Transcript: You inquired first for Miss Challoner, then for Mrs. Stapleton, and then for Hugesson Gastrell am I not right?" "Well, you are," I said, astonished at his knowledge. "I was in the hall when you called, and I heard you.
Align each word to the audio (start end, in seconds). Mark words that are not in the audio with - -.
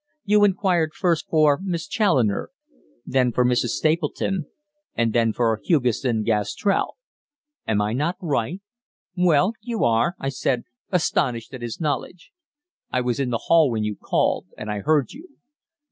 You 0.25 0.43
inquired 0.43 0.95
first 0.95 1.27
for 1.29 1.59
Miss 1.61 1.85
Challoner, 1.87 2.49
then 3.05 3.31
for 3.31 3.45
Mrs. 3.45 3.77
Stapleton, 3.77 4.47
and 4.95 5.13
then 5.13 5.31
for 5.31 5.61
Hugesson 5.63 6.23
Gastrell 6.23 6.97
am 7.67 7.83
I 7.83 7.93
not 7.93 8.15
right?" 8.19 8.61
"Well, 9.15 9.53
you 9.61 9.83
are," 9.83 10.15
I 10.19 10.29
said, 10.29 10.63
astonished 10.89 11.53
at 11.53 11.61
his 11.61 11.79
knowledge. 11.79 12.31
"I 12.89 12.99
was 13.01 13.19
in 13.19 13.29
the 13.29 13.43
hall 13.45 13.69
when 13.69 13.83
you 13.83 13.95
called, 13.95 14.47
and 14.57 14.71
I 14.71 14.79
heard 14.79 15.11
you. 15.11 15.35